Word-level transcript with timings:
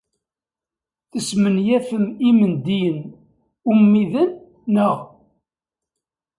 Tesmenyafem 1.11 2.05
imendiyen 2.29 2.99
ummiden, 3.71 4.29
naɣ? 4.73 4.97